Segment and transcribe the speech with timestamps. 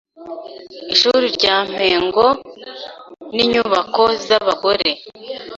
[0.93, 2.25] ishuri rya Mpengo
[3.35, 4.89] n’inyubako z’abagore